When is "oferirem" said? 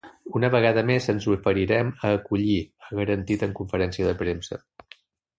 1.33-1.91